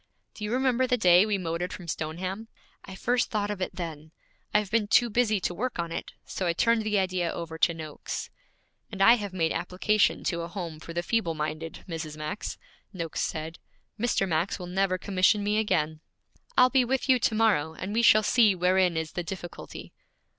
[0.33, 2.47] 'Do you remember the day we motored from Stoneham?
[2.83, 4.09] I first thought of it then.
[4.51, 7.59] I have been too busy to work on it, so I turned the idea over
[7.59, 8.31] to Noakes.'
[8.91, 12.17] 'And I have made application to a home for the feeble minded, Mrs.
[12.17, 12.57] Max,'
[12.91, 13.59] Noakes said.
[13.99, 14.27] 'Mr.
[14.27, 15.99] Max will never commission me again.'
[16.57, 19.93] 'I'll be with you to morrow, and we shall see wherein is the difficulty.'